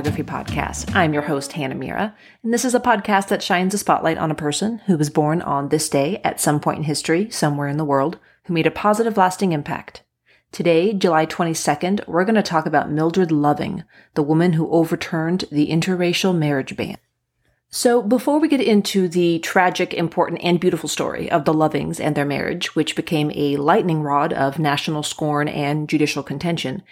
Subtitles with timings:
[0.00, 0.96] Biography Podcast.
[0.96, 4.30] I'm your host, Hannah Mira, and this is a podcast that shines a spotlight on
[4.30, 7.76] a person who was born on this day at some point in history, somewhere in
[7.76, 10.02] the world, who made a positive, lasting impact.
[10.52, 13.84] Today, July 22nd, we're going to talk about Mildred Loving,
[14.14, 16.96] the woman who overturned the interracial marriage ban.
[17.68, 22.16] So, before we get into the tragic, important, and beautiful story of the Lovings and
[22.16, 26.84] their marriage, which became a lightning rod of national scorn and judicial contention,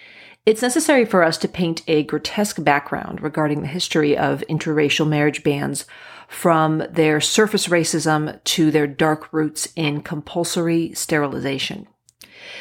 [0.48, 5.42] it's necessary for us to paint a grotesque background regarding the history of interracial marriage
[5.42, 5.84] bans
[6.26, 11.86] from their surface racism to their dark roots in compulsory sterilization.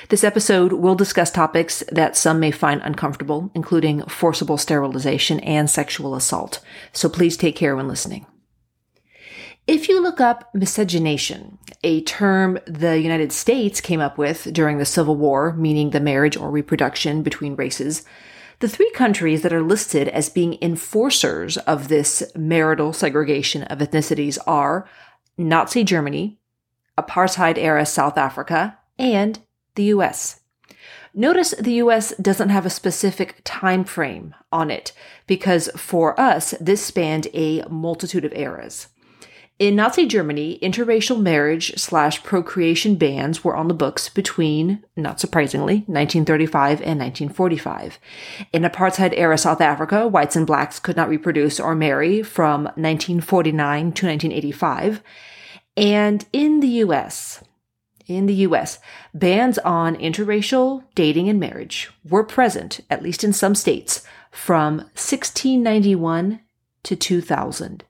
[0.10, 6.14] This episode will discuss topics that some may find uncomfortable, including forcible sterilization and sexual
[6.14, 6.60] assault.
[6.92, 8.26] So please take care when listening.
[9.68, 14.86] If you look up miscegenation, a term the United States came up with during the
[14.86, 18.06] Civil War, meaning the marriage or reproduction between races,
[18.60, 24.38] the three countries that are listed as being enforcers of this marital segregation of ethnicities
[24.48, 24.88] are
[25.38, 26.40] Nazi Germany,
[26.98, 29.40] apartheid era South Africa, and
[29.76, 30.40] the US.
[31.14, 34.94] Notice the US doesn't have a specific time frame on it
[35.28, 38.88] because for us, this spanned a multitude of eras.
[39.60, 45.78] In Nazi Germany, interracial marriage slash procreation bans were on the books between, not surprisingly,
[45.88, 47.98] 1935 and 1945.
[48.54, 53.80] In apartheid era South Africa, whites and blacks could not reproduce or marry from 1949
[53.94, 55.02] to 1985.
[55.76, 57.44] And in the US,
[58.06, 58.78] in the US,
[59.16, 66.42] bans on interracial dating and marriage were present, at least in some states, from 1691
[66.84, 67.84] to 2000.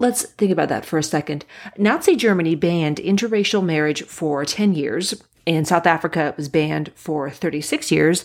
[0.00, 1.44] Let's think about that for a second.
[1.76, 5.22] Nazi Germany banned interracial marriage for 10 years.
[5.44, 8.24] In South Africa, it was banned for 36 years.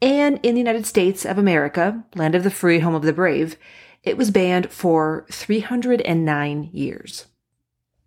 [0.00, 3.56] And in the United States of America, land of the free, home of the brave,
[4.02, 7.26] it was banned for 309 years.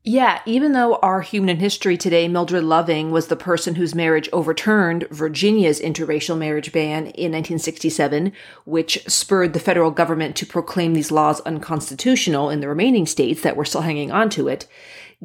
[0.08, 4.30] Yeah, even though our human in history today, Mildred Loving, was the person whose marriage
[4.32, 8.32] overturned Virginia's interracial marriage ban in 1967,
[8.66, 13.58] which spurred the federal government to proclaim these laws unconstitutional in the remaining states that
[13.58, 14.68] were still hanging on to it.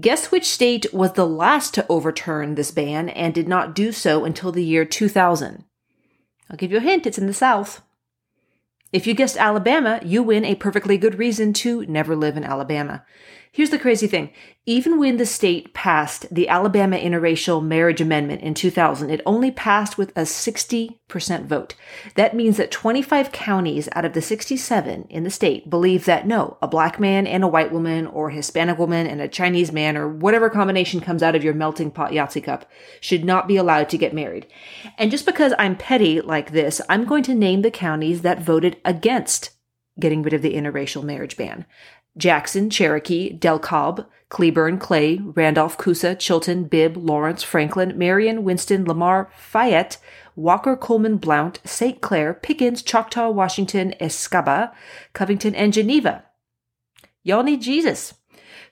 [0.01, 4.25] Guess which state was the last to overturn this ban and did not do so
[4.25, 5.63] until the year 2000?
[6.49, 7.83] I'll give you a hint, it's in the South.
[8.93, 13.05] If you guessed Alabama, you win a perfectly good reason to never live in Alabama.
[13.53, 14.31] Here's the crazy thing.
[14.65, 19.99] Even when the state passed the Alabama Interracial Marriage Amendment in 2000, it only passed
[19.99, 21.75] with a 60% vote.
[22.15, 26.59] That means that 25 counties out of the 67 in the state believe that no,
[26.63, 29.97] a black man and a white woman or a Hispanic woman and a Chinese man
[29.97, 33.89] or whatever combination comes out of your melting pot Yahtzee cup should not be allowed
[33.89, 34.47] to get married.
[34.97, 38.77] And just because I'm petty like this, I'm going to name the counties that voted
[38.85, 39.51] against
[39.99, 41.67] getting rid of the interracial marriage ban.
[42.17, 49.99] Jackson, Cherokee, DeKalb, Cleburne, Clay, Randolph, Coosa, Chilton, Bibb, Lawrence, Franklin, Marion, Winston, Lamar, Fayette,
[50.37, 52.01] Walker, Cullman, Blount, St.
[52.01, 54.73] Clair, Pickens, Choctaw, Washington, Escambia,
[55.13, 56.25] Covington, and Geneva.
[57.23, 58.15] Y'all need Jesus.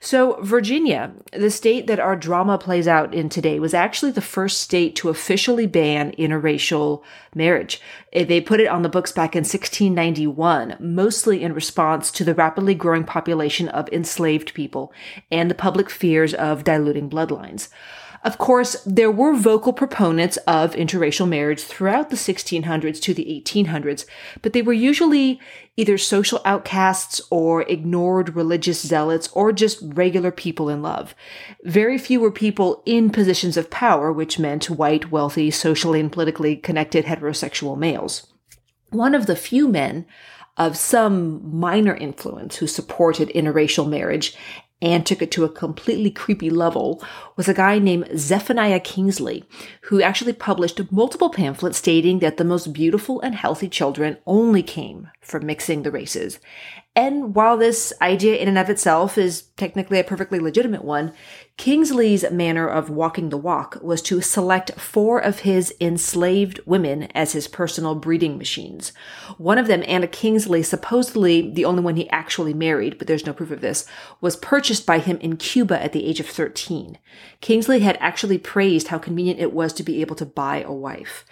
[0.01, 4.61] So, Virginia, the state that our drama plays out in today, was actually the first
[4.61, 7.03] state to officially ban interracial
[7.35, 7.81] marriage.
[8.13, 12.33] Eh, they put it on the books back in 1691, mostly in response to the
[12.33, 14.93] rapidly growing population of enslaved people
[15.29, 17.67] and the public fears of diluting bloodlines.
[18.23, 24.05] Of course, there were vocal proponents of interracial marriage throughout the 1600s to the 1800s,
[24.41, 25.39] but they were usually
[25.77, 31.15] either social outcasts or ignored religious zealots or just regular people in love.
[31.63, 36.57] Very few were people in positions of power, which meant white, wealthy, socially and politically
[36.57, 38.27] connected heterosexual males.
[38.89, 40.05] One of the few men
[40.57, 44.35] of some minor influence who supported interracial marriage
[44.81, 47.03] and took it to a completely creepy level
[47.35, 49.43] was a guy named Zephaniah Kingsley,
[49.83, 55.09] who actually published multiple pamphlets stating that the most beautiful and healthy children only came
[55.21, 56.39] from mixing the races.
[56.95, 61.13] And while this idea in and of itself is technically a perfectly legitimate one,
[61.59, 67.33] Kingsley's manner of walking the walk was to select four of his enslaved women as
[67.33, 68.93] his personal breeding machines.
[69.37, 73.33] One of them, Anna Kingsley, supposedly the only one he actually married, but there's no
[73.33, 73.85] proof of this,
[74.21, 76.97] was purchased by him in Cuba at the age of 13.
[77.41, 81.25] Kingsley had actually praised how convenient it was to be able to buy a wife.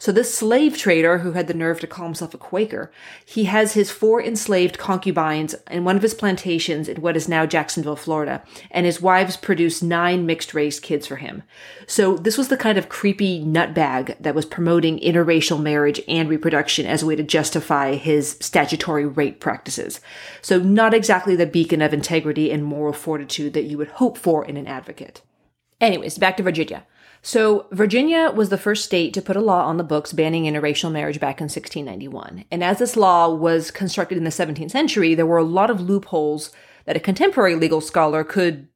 [0.00, 2.92] So this slave trader who had the nerve to call himself a Quaker,
[3.26, 7.46] he has his four enslaved concubines in one of his plantations in what is now
[7.46, 11.42] Jacksonville, Florida, and his wives produce nine mixed race kids for him.
[11.88, 16.86] So this was the kind of creepy nutbag that was promoting interracial marriage and reproduction
[16.86, 20.00] as a way to justify his statutory rape practices.
[20.42, 24.44] So not exactly the beacon of integrity and moral fortitude that you would hope for
[24.44, 25.22] in an advocate.
[25.80, 26.84] Anyways, back to Virginia.
[27.22, 30.92] So, Virginia was the first state to put a law on the books banning interracial
[30.92, 32.44] marriage back in 1691.
[32.50, 35.80] And as this law was constructed in the 17th century, there were a lot of
[35.80, 36.50] loopholes
[36.84, 38.68] that a contemporary legal scholar could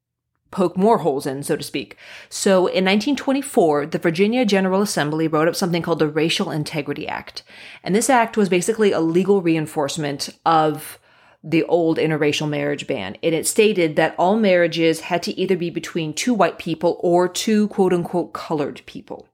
[0.53, 1.97] poke more holes in, so to speak.
[2.29, 7.43] So in 1924, the Virginia General Assembly wrote up something called the Racial Integrity Act.
[7.83, 10.99] And this act was basically a legal reinforcement of
[11.45, 13.17] the old interracial marriage ban.
[13.23, 17.29] And it stated that all marriages had to either be between two white people or
[17.29, 19.29] two quote unquote colored people.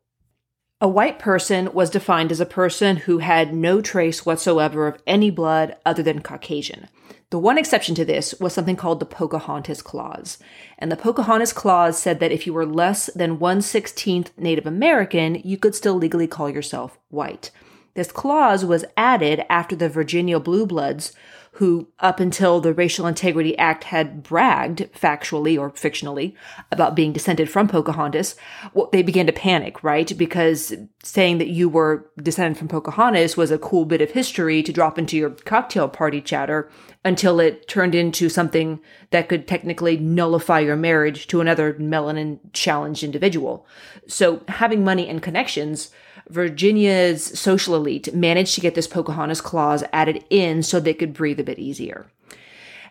[0.81, 5.29] A white person was defined as a person who had no trace whatsoever of any
[5.29, 6.89] blood other than Caucasian.
[7.31, 10.39] The one exception to this was something called the Pocahontas Clause.
[10.79, 15.35] And the Pocahontas Clause said that if you were less than 1 16th Native American,
[15.45, 17.51] you could still legally call yourself white.
[17.95, 21.13] This clause was added after the Virginia Blue Bloods
[21.53, 26.35] who, up until the Racial Integrity Act, had bragged factually or fictionally
[26.71, 28.37] about being descended from Pocahontas,
[28.75, 30.17] well, they began to panic, right?
[30.17, 34.73] Because saying that you were descended from Pocahontas was a cool bit of history to
[34.73, 36.71] drop into your cocktail party chatter
[37.05, 38.81] until it turned into something
[39.11, 43.67] that could technically nullify your marriage to another melanin challenged individual.
[44.07, 45.91] So having money and connections
[46.31, 51.41] Virginia's social elite managed to get this Pocahontas clause added in so they could breathe
[51.41, 52.11] a bit easier.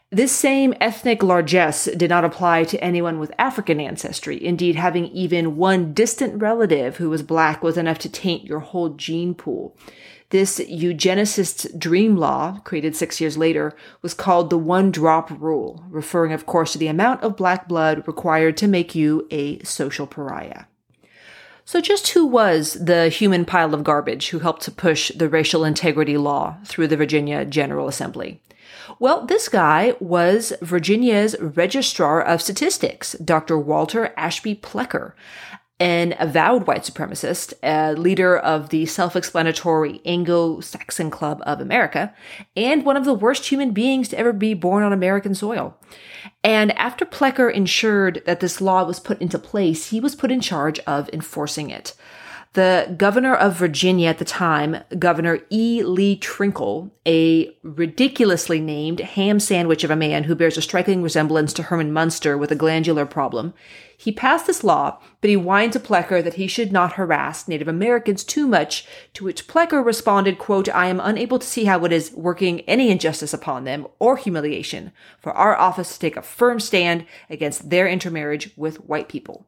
[0.09, 4.41] This same ethnic largesse did not apply to anyone with African ancestry.
[4.41, 8.91] Indeed, having even one distant relative who was black was enough to taint your whole
[8.91, 9.75] gene pool.
[10.29, 16.31] This eugenicist's dream law, created six years later, was called the one drop rule, referring,
[16.31, 20.65] of course, to the amount of black blood required to make you a social pariah.
[21.67, 25.65] So, just who was the human pile of garbage who helped to push the racial
[25.65, 28.41] integrity law through the Virginia General Assembly?
[28.99, 33.59] Well, this guy was Virginia's Registrar of Statistics, Dr.
[33.59, 35.11] Walter Ashby Plecker,
[35.79, 42.13] an avowed white supremacist, a leader of the self-explanatory Anglo-Saxon Club of America,
[42.55, 45.77] and one of the worst human beings to ever be born on American soil.
[46.43, 50.41] And after Plecker ensured that this law was put into place, he was put in
[50.41, 51.93] charge of enforcing it.
[52.57, 55.83] The governor of Virginia at the time, Governor E.
[55.83, 61.53] Lee Trinkle, a ridiculously named ham sandwich of a man who bears a striking resemblance
[61.53, 63.53] to Herman Munster with a glandular problem,
[63.95, 67.67] he passed this law, but he whined to Plecker that he should not harass Native
[67.67, 71.91] Americans too much, to which Plecker responded, quote, I am unable to see how it
[71.91, 76.59] is working any injustice upon them or humiliation for our office to take a firm
[76.59, 79.45] stand against their intermarriage with white people.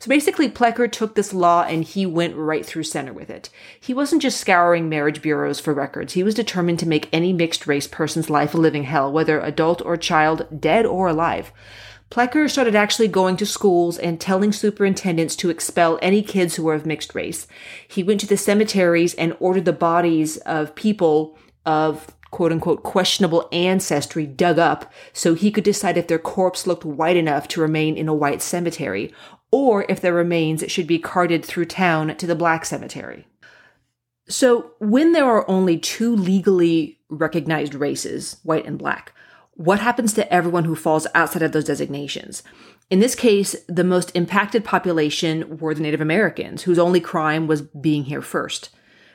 [0.00, 3.50] So basically, Plecker took this law and he went right through center with it.
[3.78, 6.14] He wasn't just scouring marriage bureaus for records.
[6.14, 9.82] He was determined to make any mixed race person's life a living hell, whether adult
[9.82, 11.52] or child, dead or alive.
[12.10, 16.74] Plecker started actually going to schools and telling superintendents to expel any kids who were
[16.74, 17.46] of mixed race.
[17.86, 23.48] He went to the cemeteries and ordered the bodies of people of quote unquote questionable
[23.52, 27.96] ancestry dug up so he could decide if their corpse looked white enough to remain
[27.96, 29.12] in a white cemetery
[29.50, 33.26] or if their remains should be carted through town to the black cemetery.
[34.28, 39.12] So, when there are only two legally recognized races, white and black,
[39.54, 42.42] what happens to everyone who falls outside of those designations?
[42.90, 47.62] In this case, the most impacted population were the Native Americans, whose only crime was
[47.62, 48.70] being here first.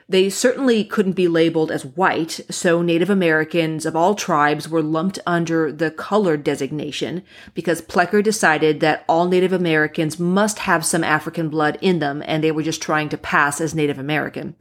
[0.07, 5.17] They certainly couldn't be labeled as white, so Native Americans of all tribes were lumped
[5.25, 7.23] under the colored designation
[7.55, 12.43] because Plecker decided that all Native Americans must have some African blood in them and
[12.43, 14.55] they were just trying to pass as Native American.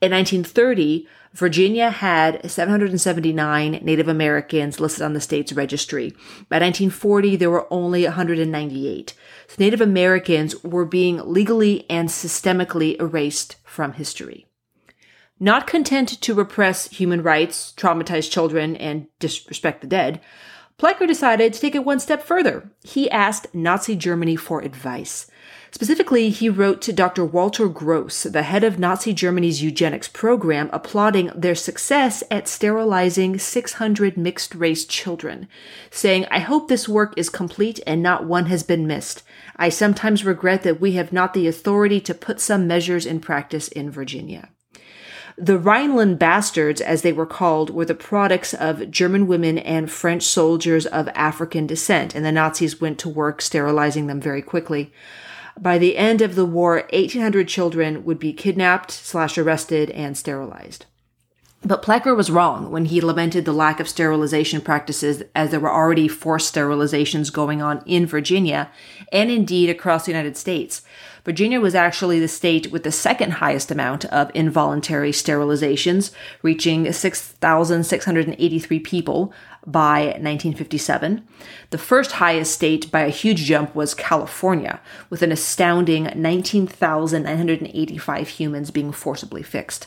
[0.00, 6.10] In 1930, Virginia had 779 Native Americans listed on the state's registry.
[6.48, 9.14] By 1940, there were only 198.
[9.46, 14.46] So Native Americans were being legally and systemically erased from history.
[15.42, 20.20] Not content to repress human rights, traumatize children, and disrespect the dead,
[20.78, 22.70] Plecker decided to take it one step further.
[22.84, 25.26] He asked Nazi Germany for advice.
[25.72, 27.24] Specifically, he wrote to Dr.
[27.24, 34.16] Walter Gross, the head of Nazi Germany's eugenics program, applauding their success at sterilizing 600
[34.16, 35.48] mixed race children,
[35.90, 39.24] saying, I hope this work is complete and not one has been missed.
[39.56, 43.66] I sometimes regret that we have not the authority to put some measures in practice
[43.66, 44.50] in Virginia.
[45.42, 50.22] The Rhineland bastards, as they were called, were the products of German women and French
[50.22, 54.92] soldiers of African descent, and the Nazis went to work sterilizing them very quickly.
[55.58, 60.86] By the end of the war, 1,800 children would be kidnapped slash arrested and sterilized.
[61.64, 65.72] But Plecker was wrong when he lamented the lack of sterilization practices as there were
[65.72, 68.70] already forced sterilizations going on in Virginia
[69.12, 70.82] and indeed across the United States.
[71.24, 76.10] Virginia was actually the state with the second highest amount of involuntary sterilizations,
[76.42, 79.32] reaching 6,683 people
[79.64, 81.24] by 1957.
[81.70, 88.72] The first highest state by a huge jump was California, with an astounding 19,985 humans
[88.72, 89.86] being forcibly fixed.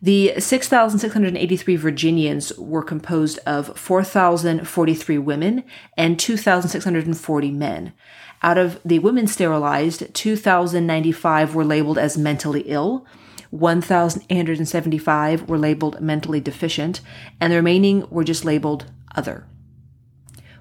[0.00, 5.64] The 6,683 Virginians were composed of 4,043 women
[5.96, 7.92] and 2,640 men.
[8.40, 13.04] Out of the women sterilized, 2,095 were labeled as mentally ill,
[13.50, 17.00] 1,875 were labeled mentally deficient,
[17.40, 18.86] and the remaining were just labeled
[19.16, 19.46] other.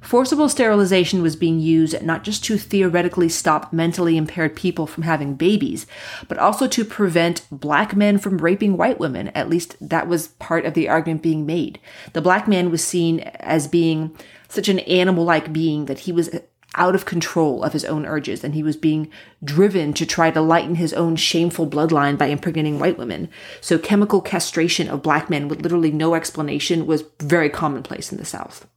[0.01, 5.35] Forcible sterilization was being used not just to theoretically stop mentally impaired people from having
[5.35, 5.85] babies,
[6.27, 9.29] but also to prevent black men from raping white women.
[9.29, 11.79] At least that was part of the argument being made.
[12.13, 14.15] The black man was seen as being
[14.47, 16.29] such an animal like being that he was
[16.75, 19.09] out of control of his own urges and he was being
[19.43, 23.29] driven to try to lighten his own shameful bloodline by impregnating white women.
[23.61, 28.25] So chemical castration of black men with literally no explanation was very commonplace in the
[28.25, 28.67] South.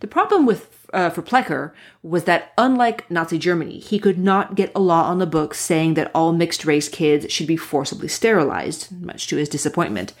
[0.00, 4.72] The problem with uh, for Plecker was that unlike Nazi Germany, he could not get
[4.74, 8.90] a law on the books saying that all mixed race kids should be forcibly sterilized,
[9.00, 10.12] much to his disappointment.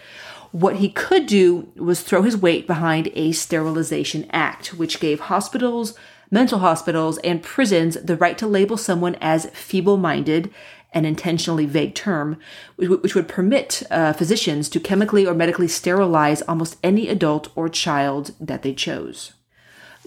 [0.52, 5.94] What he could do was throw his weight behind a Sterilization Act, which gave hospitals,
[6.30, 10.52] mental hospitals, and prisons the right to label someone as feeble minded,
[10.92, 12.36] an intentionally vague term,
[12.76, 18.32] which would permit uh, physicians to chemically or medically sterilize almost any adult or child
[18.40, 19.32] that they chose.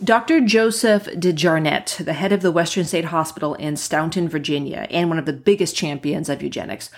[0.03, 0.41] Dr.
[0.41, 5.25] Joseph DeJarnette, the head of the Western State Hospital in Staunton, Virginia, and one of
[5.25, 6.89] the biggest champions of eugenics,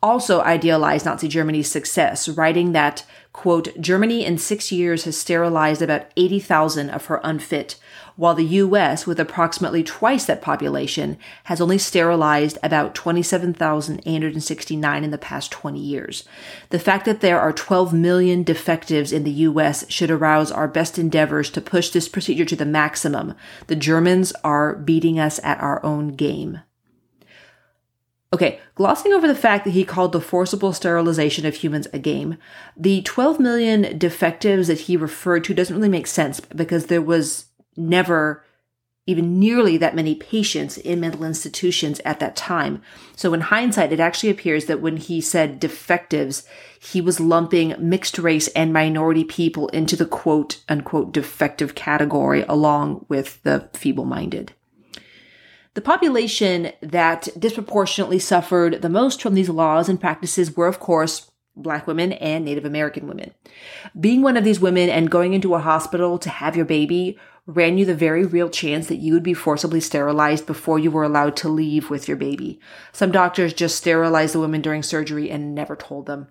[0.00, 6.06] also idealized Nazi Germany's success, writing that, quote, Germany in six years has sterilized about
[6.16, 7.80] 80,000 of her unfit,
[8.16, 15.18] while the US, with approximately twice that population, has only sterilized about 27,869 in the
[15.18, 16.24] past 20 years.
[16.70, 20.98] The fact that there are 12 million defectives in the US should arouse our best
[20.98, 23.34] endeavors to push this procedure to the maximum.
[23.66, 26.60] The Germans are beating us at our own game.
[28.34, 32.38] Okay, glossing over the fact that he called the forcible sterilization of humans a game,
[32.74, 37.46] the 12 million defectives that he referred to doesn't really make sense because there was
[37.76, 38.44] never
[39.06, 42.80] even nearly that many patients in mental institutions at that time.
[43.16, 46.46] So in hindsight, it actually appears that when he said defectives,
[46.78, 53.04] he was lumping mixed race and minority people into the quote unquote defective category along
[53.08, 54.52] with the feeble minded.
[55.74, 61.30] The population that disproportionately suffered the most from these laws and practices were, of course,
[61.56, 63.32] Black women and Native American women.
[63.98, 67.76] Being one of these women and going into a hospital to have your baby ran
[67.76, 71.36] you the very real chance that you would be forcibly sterilized before you were allowed
[71.36, 72.60] to leave with your baby.
[72.92, 76.28] Some doctors just sterilized the women during surgery and never told them.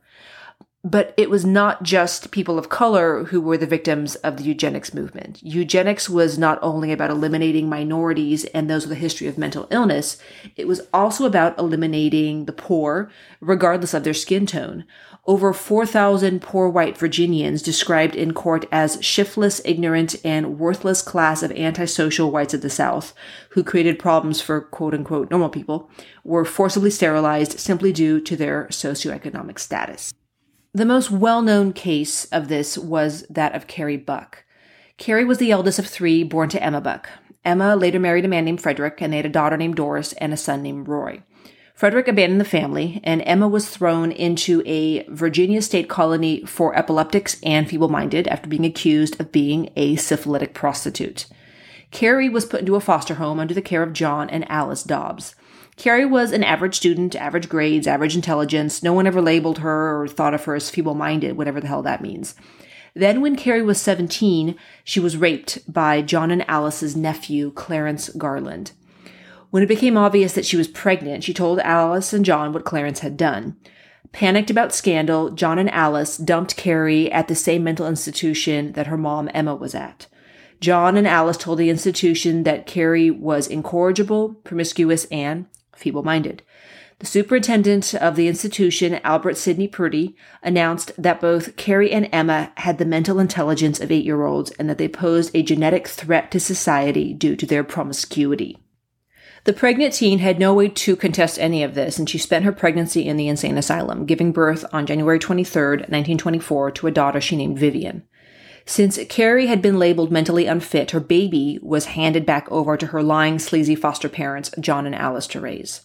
[0.84, 4.96] But it was not just people of color who were the victims of the eugenics
[4.96, 5.38] movement.
[5.44, 10.18] Eugenics was not only about eliminating minorities and those with a history of mental illness,
[10.56, 13.12] it was also about eliminating the poor,
[13.42, 14.86] regardless of their skin tone.
[15.28, 21.52] Over 4,000 poor white Virginians, described in court as shiftless, ignorant, and worthless class of
[21.52, 23.14] antisocial whites of the South,
[23.50, 25.92] who created problems for quote unquote normal people,
[26.24, 30.12] were forcibly sterilized simply due to their socioeconomic status.
[30.74, 34.46] The most well known case of this was that of Carrie Buck.
[34.98, 37.10] Carrie was the eldest of three born to Emma Buck.
[37.44, 40.32] Emma later married a man named Frederick, and they had a daughter named Doris and
[40.32, 41.24] a son named Roy.
[41.75, 47.42] Frederick abandoned the family, and Emma was thrown into a Virginia state colony for epileptics
[47.44, 51.25] and feeble minded after being accused of being a syphilitic prostitute.
[51.92, 55.36] Carrie was put into a foster home under the care of John and Alice Dobbs.
[55.78, 58.84] Carrie was an average student, average grades, average intelligence.
[58.84, 61.82] No one ever labeled her or thought of her as feeble minded, whatever the hell
[61.82, 62.36] that means.
[62.94, 68.74] Then, when Carrie was 17, she was raped by John and Alice's nephew, Clarence Garland.
[69.50, 73.00] When it became obvious that she was pregnant, she told Alice and John what Clarence
[73.00, 73.56] had done.
[74.12, 78.98] Panicked about scandal, John and Alice dumped Carrie at the same mental institution that her
[78.98, 80.08] mom Emma was at.
[80.60, 85.48] John and Alice told the institution that Carrie was incorrigible, promiscuous, and
[85.82, 86.44] feeble minded.
[87.00, 92.78] The superintendent of the institution, Albert Sidney Priddy, announced that both Carrie and Emma had
[92.78, 96.40] the mental intelligence of eight year olds and that they posed a genetic threat to
[96.40, 98.60] society due to their promiscuity.
[99.46, 102.52] The pregnant teen had no way to contest any of this, and she spent her
[102.52, 107.36] pregnancy in the insane asylum, giving birth on January 23, 1924, to a daughter she
[107.36, 108.04] named Vivian.
[108.65, 113.01] Since Carrie had been labeled mentally unfit, her baby was handed back over to her
[113.01, 115.82] lying, sleazy foster parents, John and Alice, to raise.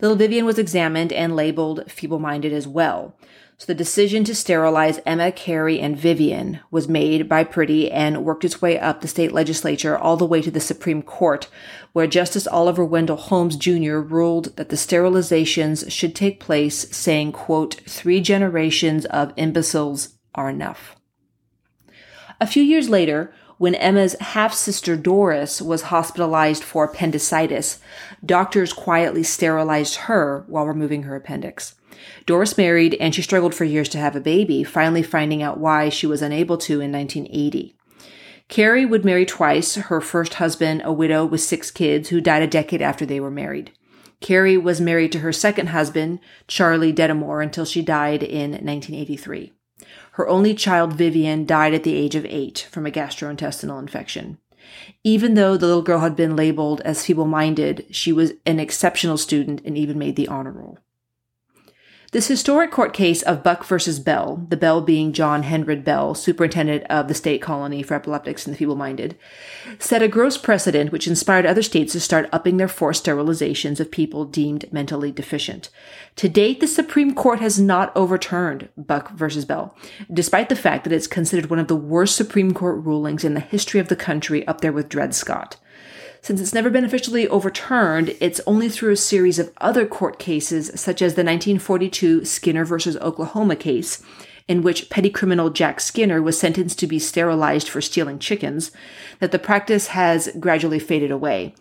[0.00, 3.16] Little Vivian was examined and labeled feeble minded as well.
[3.56, 8.44] So the decision to sterilize Emma, Carrie, and Vivian was made by Priddy and worked
[8.44, 11.48] its way up the state legislature all the way to the Supreme Court,
[11.92, 13.98] where Justice Oliver Wendell Holmes Jr.
[13.98, 20.96] ruled that the sterilizations should take place, saying, quote, three generations of imbeciles are enough.
[22.40, 27.78] A few years later, when Emma's half sister Doris was hospitalized for appendicitis,
[28.24, 31.76] doctors quietly sterilized her while removing her appendix.
[32.26, 35.88] Doris married and she struggled for years to have a baby, finally finding out why
[35.88, 37.76] she was unable to in 1980.
[38.48, 42.46] Carrie would marry twice, her first husband, a widow with six kids, who died a
[42.46, 43.72] decade after they were married.
[44.20, 49.53] Carrie was married to her second husband, Charlie Detamore, until she died in 1983.
[50.14, 54.38] Her only child, Vivian, died at the age of eight from a gastrointestinal infection.
[55.02, 59.18] Even though the little girl had been labeled as feeble minded, she was an exceptional
[59.18, 60.78] student and even made the honor roll.
[62.14, 66.84] This historic court case of Buck versus Bell, the Bell being John Henry Bell, superintendent
[66.84, 69.16] of the state colony for epileptics and the feeble-minded,
[69.80, 73.90] set a gross precedent which inspired other states to start upping their forced sterilizations of
[73.90, 75.70] people deemed mentally deficient.
[76.14, 79.76] To date, the Supreme Court has not overturned Buck versus Bell,
[80.12, 83.40] despite the fact that it's considered one of the worst Supreme Court rulings in the
[83.40, 85.56] history of the country up there with Dred Scott.
[86.24, 90.68] Since it's never been officially overturned, it's only through a series of other court cases,
[90.74, 94.02] such as the 1942 Skinner versus Oklahoma case,
[94.46, 98.70] in which petty criminal Jack Skinner was sentenced to be sterilized for stealing chickens,
[99.18, 101.54] that the practice has gradually faded away.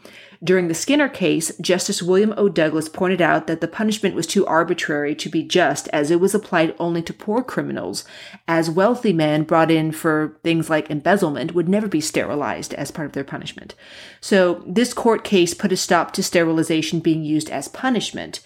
[0.43, 2.49] During the Skinner case, Justice William O.
[2.49, 6.35] Douglas pointed out that the punishment was too arbitrary to be just as it was
[6.35, 8.03] applied only to poor criminals,
[8.45, 13.05] as wealthy men brought in for things like embezzlement would never be sterilized as part
[13.05, 13.73] of their punishment.
[14.19, 18.41] So this court case put a stop to sterilization being used as punishment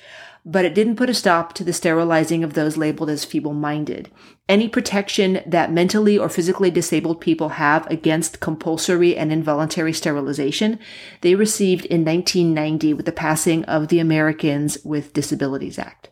[0.50, 4.10] but it didn't put a stop to the sterilizing of those labeled as feeble minded.
[4.48, 10.80] Any protection that mentally or physically disabled people have against compulsory and involuntary sterilization,
[11.20, 16.12] they received in 1990 with the passing of the Americans with Disabilities Act.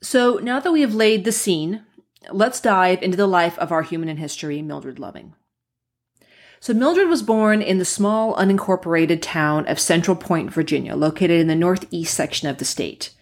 [0.00, 1.84] So now that we have laid the scene,
[2.30, 5.34] let's dive into the life of our human in history, Mildred Loving.
[6.60, 11.48] So Mildred was born in the small unincorporated town of Central Point, Virginia, located in
[11.48, 13.14] the northeast section of the state.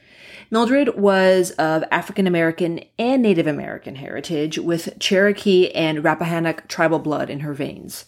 [0.51, 7.29] Mildred was of African American and Native American heritage with Cherokee and Rappahannock tribal blood
[7.31, 8.07] in her veins.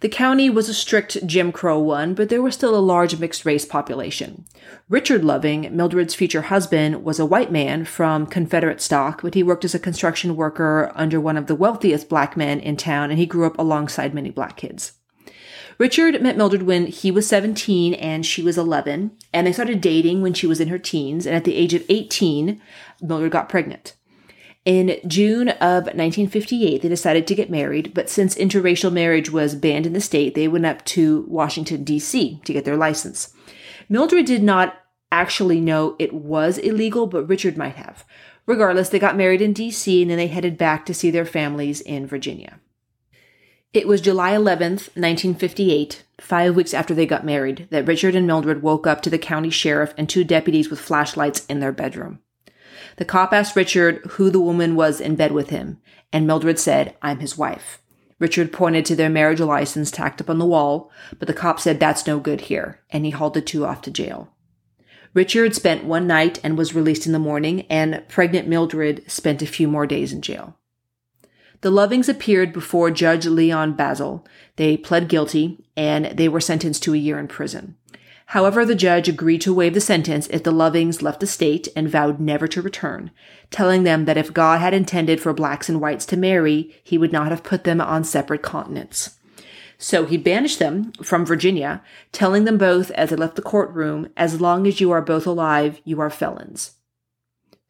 [0.00, 3.46] The county was a strict Jim Crow one, but there was still a large mixed
[3.46, 4.44] race population.
[4.88, 9.64] Richard Loving, Mildred's future husband, was a white man from Confederate stock, but he worked
[9.64, 13.26] as a construction worker under one of the wealthiest black men in town, and he
[13.26, 14.94] grew up alongside many black kids.
[15.82, 20.22] Richard met Mildred when he was 17 and she was 11, and they started dating
[20.22, 21.26] when she was in her teens.
[21.26, 22.62] And at the age of 18,
[23.00, 23.96] Mildred got pregnant.
[24.64, 29.84] In June of 1958, they decided to get married, but since interracial marriage was banned
[29.84, 32.40] in the state, they went up to Washington, D.C.
[32.44, 33.34] to get their license.
[33.88, 34.76] Mildred did not
[35.10, 38.04] actually know it was illegal, but Richard might have.
[38.46, 40.00] Regardless, they got married in D.C.
[40.00, 42.60] and then they headed back to see their families in Virginia.
[43.72, 48.62] It was July 11th, 1958, five weeks after they got married, that Richard and Mildred
[48.62, 52.18] woke up to the county sheriff and two deputies with flashlights in their bedroom.
[52.96, 55.78] The cop asked Richard who the woman was in bed with him,
[56.12, 57.80] and Mildred said, I'm his wife.
[58.18, 61.80] Richard pointed to their marriage license tacked up on the wall, but the cop said
[61.80, 64.28] that's no good here, and he hauled the two off to jail.
[65.14, 69.46] Richard spent one night and was released in the morning, and pregnant Mildred spent a
[69.46, 70.58] few more days in jail.
[71.62, 74.24] The Lovings appeared before Judge Leon Bazile.
[74.56, 77.76] They pled guilty and they were sentenced to a year in prison.
[78.26, 81.88] However, the judge agreed to waive the sentence if the Lovings left the state and
[81.88, 83.12] vowed never to return,
[83.50, 87.12] telling them that if God had intended for blacks and whites to marry, he would
[87.12, 89.18] not have put them on separate continents.
[89.78, 94.40] So he banished them from Virginia, telling them both as they left the courtroom, as
[94.40, 96.72] long as you are both alive, you are felons.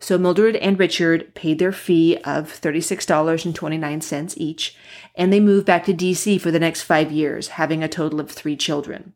[0.03, 4.77] So Mildred and Richard paid their fee of $36.29 each,
[5.15, 8.29] and they moved back to DC for the next five years, having a total of
[8.29, 9.13] three children.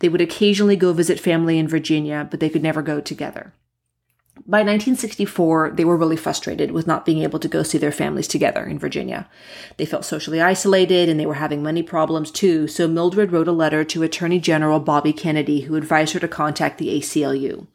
[0.00, 3.54] They would occasionally go visit family in Virginia, but they could never go together.
[4.46, 8.28] By 1964, they were really frustrated with not being able to go see their families
[8.28, 9.30] together in Virginia.
[9.78, 13.52] They felt socially isolated and they were having money problems too, so Mildred wrote a
[13.52, 17.68] letter to Attorney General Bobby Kennedy, who advised her to contact the ACLU.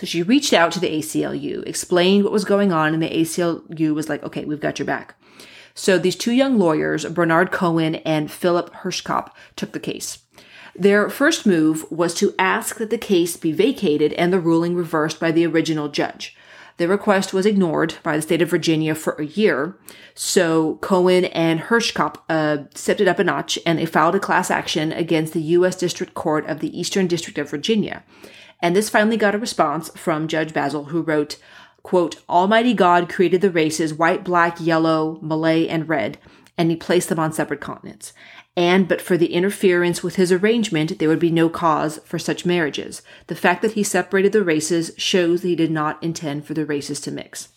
[0.00, 3.94] So she reached out to the ACLU, explained what was going on, and the ACLU
[3.94, 5.14] was like, okay, we've got your back.
[5.74, 10.20] So these two young lawyers, Bernard Cohen and Philip Hirschkop, took the case.
[10.74, 15.20] Their first move was to ask that the case be vacated and the ruling reversed
[15.20, 16.34] by the original judge.
[16.78, 19.76] The request was ignored by the state of Virginia for a year,
[20.14, 24.50] so Cohen and Hirschkop uh, stepped it up a notch and they filed a class
[24.50, 25.76] action against the U.S.
[25.76, 28.02] District Court of the Eastern District of Virginia.
[28.62, 31.36] And this finally got a response from Judge Bazile, who wrote,
[31.82, 36.18] quote, Almighty God created the races white, black, yellow, Malay, and red,
[36.58, 38.12] and he placed them on separate continents.
[38.56, 42.44] And but for the interference with his arrangement, there would be no cause for such
[42.44, 43.00] marriages.
[43.28, 46.66] The fact that he separated the races shows that he did not intend for the
[46.66, 47.48] races to mix.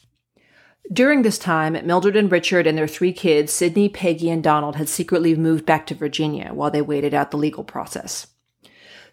[0.91, 4.89] During this time, Mildred and Richard and their three kids, Sidney, Peggy, and Donald, had
[4.89, 8.27] secretly moved back to Virginia while they waited out the legal process.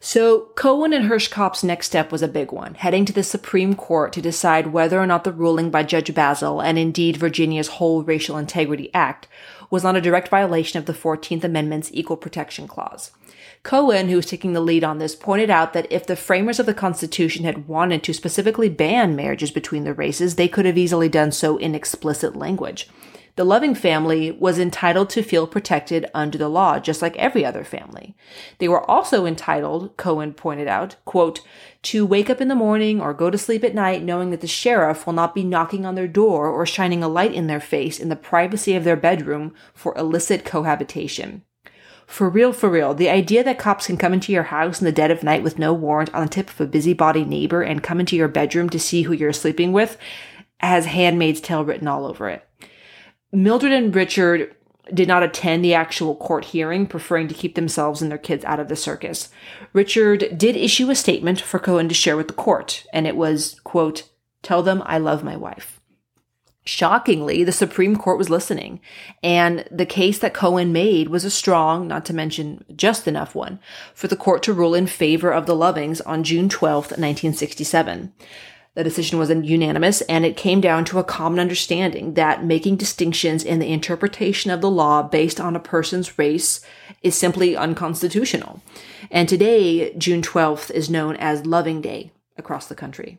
[0.03, 4.15] So Cohen and Hirschkop's next step was a big one, heading to the Supreme Court
[4.15, 8.39] to decide whether or not the ruling by Judge Bazile and indeed Virginia's whole Racial
[8.39, 9.29] Integrity Act
[9.69, 13.11] was not a direct violation of the 14th Amendment's Equal Protection Clause.
[13.63, 16.65] Cohen, who was taking the lead on this, pointed out that if the framers of
[16.65, 21.11] the Constitution had wanted to specifically ban marriages between the races, they could have easily
[21.11, 22.89] done so in explicit language.
[23.37, 27.65] The Loving family was entitled to feel protected under the law, just like every other
[27.65, 28.17] family.
[28.59, 31.41] They were also entitled, Cohen pointed out, quote,
[31.83, 34.47] to wake up in the morning or go to sleep at night knowing that the
[34.47, 37.99] sheriff will not be knocking on their door or shining a light in their face
[37.99, 41.43] in the privacy of their bedroom for illicit cohabitation.
[42.07, 44.91] For real, for real, the idea that cops can come into your house in the
[44.91, 48.01] dead of night with no warrant on the tip of a busybody neighbor and come
[48.01, 49.97] into your bedroom to see who you're sleeping with
[50.59, 52.47] has Handmaid's Tale written all over it.
[53.33, 54.55] Mildred and Richard
[54.93, 58.59] did not attend the actual court hearing, preferring to keep themselves and their kids out
[58.61, 59.29] of the circus.
[59.73, 63.61] Richard did issue a statement for Cohen to share with the court, and it was,
[63.61, 64.09] quote,
[64.43, 65.81] Tell them I love my wife.
[66.65, 68.81] Shockingly, the Supreme Court was listening,
[69.23, 73.61] and the case that Cohen made was a strong, not to mention just enough one,
[73.95, 78.13] for the court to rule in favor of the Lovings on June 12, 1967.
[78.75, 83.43] The decision was unanimous, and it came down to a common understanding that making distinctions
[83.43, 86.61] in the interpretation of the law based on a person's race
[87.03, 88.63] is simply unconstitutional.
[89.11, 93.19] And today, June 12th is known as Loving Day across the country.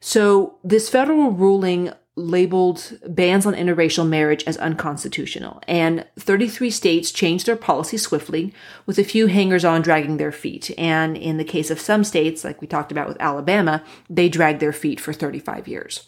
[0.00, 7.46] So, this federal ruling labeled bans on interracial marriage as unconstitutional, and 33 states changed
[7.46, 8.54] their policy swiftly,
[8.86, 10.70] with a few hangers on dragging their feet.
[10.78, 14.60] And in the case of some states, like we talked about with Alabama, they dragged
[14.60, 16.06] their feet for 35 years.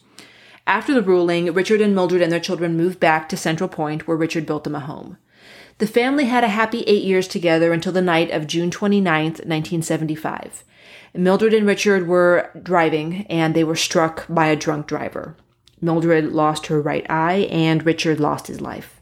[0.67, 4.17] After the ruling, Richard and Mildred and their children moved back to Central Point, where
[4.17, 5.17] Richard built them a home.
[5.79, 10.65] The family had a happy eight years together until the night of June 29, 1975.
[11.15, 15.37] Mildred and Richard were driving, and they were struck by a drunk driver.
[15.81, 19.01] Mildred lost her right eye, and Richard lost his life.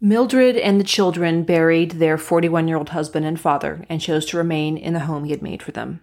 [0.00, 4.36] Mildred and the children buried their 41 year old husband and father and chose to
[4.36, 6.00] remain in the home he had made for them.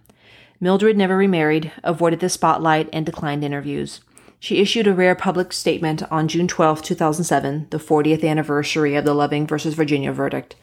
[0.58, 4.00] Mildred never remarried, avoided the spotlight, and declined interviews.
[4.38, 9.12] She issued a rare public statement on June 12, 2007, the 40th anniversary of the
[9.12, 10.56] Loving versus Virginia verdict.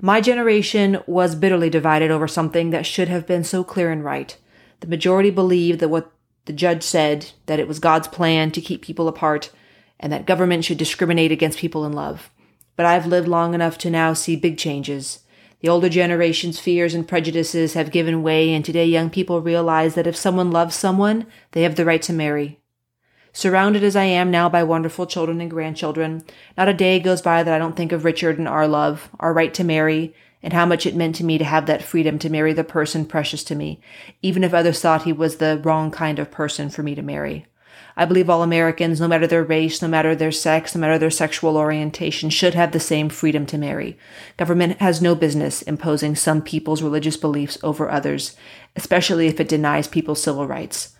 [0.00, 4.36] My generation was bitterly divided over something that should have been so clear and right.
[4.80, 6.10] The majority believed that what
[6.46, 9.50] the judge said that it was God's plan to keep people apart
[10.00, 12.30] and that government should discriminate against people in love.
[12.76, 15.20] But I've lived long enough to now see big changes.
[15.60, 20.06] The older generation's fears and prejudices have given way, and today young people realize that
[20.06, 22.60] if someone loves someone, they have the right to marry.
[23.32, 26.24] Surrounded as I am now by wonderful children and grandchildren,
[26.56, 29.32] not a day goes by that I don't think of Richard and our love, our
[29.32, 32.30] right to marry, and how much it meant to me to have that freedom to
[32.30, 33.80] marry the person precious to me,
[34.22, 37.46] even if others thought he was the wrong kind of person for me to marry.
[37.98, 41.10] I believe all Americans, no matter their race, no matter their sex, no matter their
[41.10, 43.96] sexual orientation, should have the same freedom to marry.
[44.36, 48.36] Government has no business imposing some people's religious beliefs over others,
[48.76, 50.95] especially if it denies people's civil rights.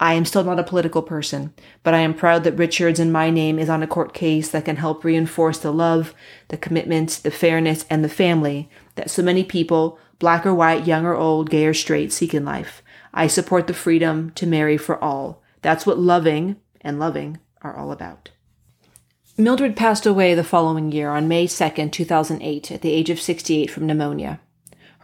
[0.00, 3.30] I am still not a political person, but I am proud that Richards and my
[3.30, 6.14] name is on a court case that can help reinforce the love,
[6.48, 11.04] the commitment, the fairness, and the family that so many people, black or white, young
[11.04, 12.82] or old, gay or straight, seek in life.
[13.12, 15.42] I support the freedom to marry for all.
[15.62, 18.30] That's what loving and loving are all about.
[19.36, 23.70] Mildred passed away the following year on May 2nd, 2008, at the age of 68
[23.70, 24.40] from pneumonia.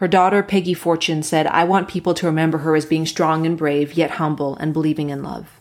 [0.01, 3.59] Her daughter, Peggy Fortune, said, I want people to remember her as being strong and
[3.59, 5.61] brave, yet humble and believing in love.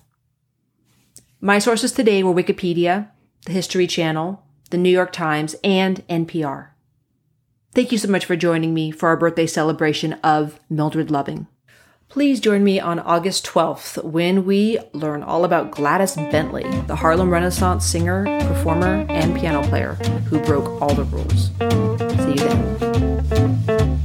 [1.42, 3.10] My sources today were Wikipedia,
[3.46, 6.70] the History Channel, the New York Times, and NPR.
[7.76, 11.48] Thank you so much for joining me for our birthday celebration of Mildred Loving.
[12.08, 17.30] Please join me on August 12th when we learn all about Gladys Bentley, the Harlem
[17.30, 19.96] Renaissance singer, performer, and piano player
[20.30, 21.48] who broke all the rules.
[22.24, 23.99] See you then.